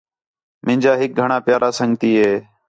[0.65, 2.33] مین٘جا ہِک گھݨاں پیارا سنڳتی ہِے